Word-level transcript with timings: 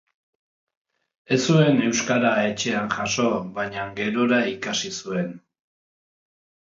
Ez 1.33 1.37
zuen 1.49 1.83
euskara 1.89 2.31
etxean 2.45 2.89
jaso, 2.95 3.25
baina 3.57 3.83
gerora 3.99 4.39
ikasi 4.53 4.91
zuen. 5.05 5.29